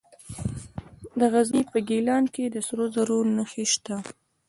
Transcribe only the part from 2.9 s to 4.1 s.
زرو نښې شته.